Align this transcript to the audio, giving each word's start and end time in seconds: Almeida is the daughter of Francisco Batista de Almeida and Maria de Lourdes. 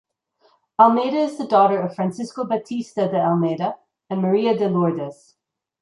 Almeida 0.79 1.17
is 1.17 1.37
the 1.37 1.45
daughter 1.45 1.77
of 1.79 1.93
Francisco 1.93 2.43
Batista 2.43 3.07
de 3.07 3.19
Almeida 3.21 3.77
and 4.09 4.19
Maria 4.19 4.57
de 4.57 4.67
Lourdes. 4.67 5.35